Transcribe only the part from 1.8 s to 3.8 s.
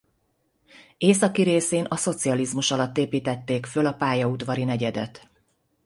a szocializmus alatt építették